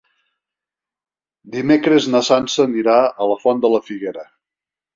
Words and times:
Dimecres 1.57 2.09
na 2.15 2.23
Sança 2.31 2.65
anirà 2.67 2.99
a 3.27 3.31
la 3.33 3.39
Font 3.47 3.65
de 3.67 3.75
la 3.77 3.85
Figuera. 3.91 4.29